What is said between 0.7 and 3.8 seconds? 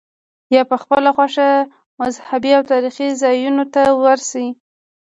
خپله خوښه مذهبي او تاریخي ځایونو